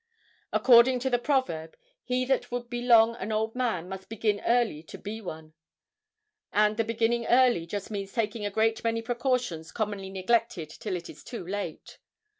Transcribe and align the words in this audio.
According 0.51 0.97
to 1.01 1.11
the 1.11 1.19
proverb, 1.19 1.77
he 2.03 2.25
that 2.25 2.49
would 2.51 2.71
be 2.71 2.81
long 2.81 3.15
an 3.17 3.31
old 3.31 3.53
man 3.53 3.87
must 3.87 4.09
begin 4.09 4.41
early 4.47 4.81
to 4.81 4.97
be 4.97 5.21
one, 5.21 5.53
and 6.51 6.75
the 6.77 6.83
beginning 6.83 7.27
early 7.27 7.67
just 7.67 7.91
means 7.91 8.11
taking 8.11 8.43
a 8.43 8.49
great 8.49 8.83
many 8.83 9.03
precautions 9.03 9.71
commonly 9.71 10.09
neglected 10.09 10.71
till 10.71 10.95
it 10.95 11.07
is 11.07 11.23
too 11.23 11.45
late. 11.45 11.99